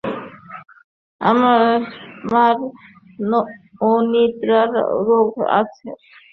[1.21, 1.61] আমার
[2.31, 2.57] মার
[3.87, 4.61] অনিদ্রা
[5.07, 5.87] রোগ আছে।